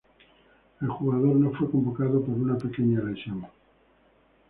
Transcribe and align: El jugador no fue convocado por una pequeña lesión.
El 0.81 0.87
jugador 0.89 1.35
no 1.35 1.51
fue 1.51 1.69
convocado 1.69 2.21
por 2.23 2.33
una 2.35 2.57
pequeña 2.57 3.01
lesión. 3.01 3.45